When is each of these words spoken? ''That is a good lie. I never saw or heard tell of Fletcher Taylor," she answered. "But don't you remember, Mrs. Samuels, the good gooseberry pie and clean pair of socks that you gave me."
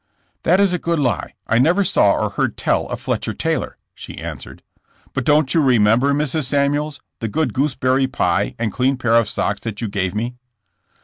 ''That 0.43 0.57
is 0.59 0.73
a 0.73 0.79
good 0.79 0.97
lie. 0.97 1.35
I 1.45 1.59
never 1.59 1.83
saw 1.83 2.13
or 2.13 2.31
heard 2.31 2.57
tell 2.57 2.87
of 2.89 2.99
Fletcher 2.99 3.35
Taylor," 3.35 3.77
she 3.93 4.17
answered. 4.17 4.63
"But 5.13 5.25
don't 5.25 5.53
you 5.53 5.61
remember, 5.61 6.11
Mrs. 6.11 6.45
Samuels, 6.45 6.99
the 7.19 7.27
good 7.27 7.53
gooseberry 7.53 8.07
pie 8.07 8.55
and 8.57 8.71
clean 8.73 8.97
pair 8.97 9.15
of 9.15 9.29
socks 9.29 9.59
that 9.59 9.79
you 9.79 9.87
gave 9.87 10.15
me." 10.15 10.33